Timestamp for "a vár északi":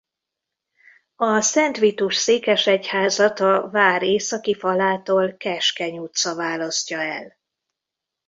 3.39-4.55